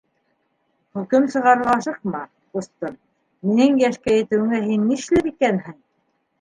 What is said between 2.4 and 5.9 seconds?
ҡустым: минең йәшкә етеүеңә һин нишләр икәнһең?